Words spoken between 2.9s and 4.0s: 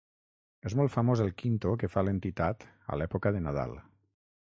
a l'època de Nadal.